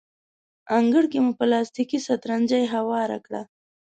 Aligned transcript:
انګړ 0.77 1.03
کې 1.11 1.19
مو 1.25 1.31
پلاستیکي 1.39 1.99
سترنجۍ 2.07 2.63
هواره 2.73 3.17
کړه. 3.25 3.41